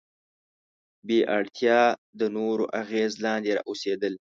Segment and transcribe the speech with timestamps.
[1.07, 1.81] بې اړتیا
[2.19, 4.13] د نورو اغیز لاندې اوسېدل.